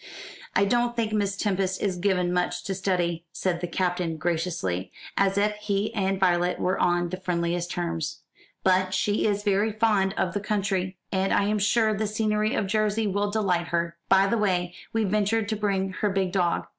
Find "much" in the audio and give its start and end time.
2.33-2.63